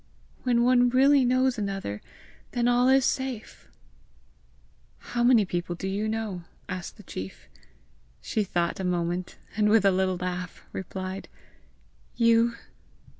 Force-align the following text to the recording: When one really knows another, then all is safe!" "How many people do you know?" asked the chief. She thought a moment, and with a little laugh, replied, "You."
When 0.41 0.63
one 0.63 0.89
really 0.89 1.23
knows 1.23 1.59
another, 1.59 2.01
then 2.53 2.67
all 2.67 2.89
is 2.89 3.05
safe!" 3.05 3.67
"How 4.97 5.23
many 5.23 5.45
people 5.45 5.75
do 5.75 5.87
you 5.87 6.07
know?" 6.09 6.43
asked 6.67 6.97
the 6.97 7.03
chief. 7.03 7.47
She 8.19 8.43
thought 8.43 8.79
a 8.79 8.83
moment, 8.83 9.37
and 9.55 9.69
with 9.69 9.85
a 9.85 9.91
little 9.91 10.17
laugh, 10.17 10.65
replied, 10.71 11.29
"You." 12.15 12.55